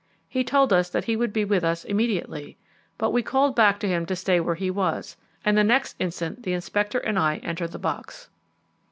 [0.27, 2.57] He told us that he would be with us immediately;
[2.97, 6.41] but we called back to him to stay where he was, and the next instant
[6.41, 8.27] the Inspector and I entered the box.